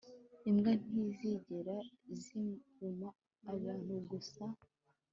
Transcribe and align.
imbwa 0.49 0.71
ntizigera 0.91 1.77
ziruma 2.23 3.09
abantu 3.53 3.93
gusa 4.09 4.43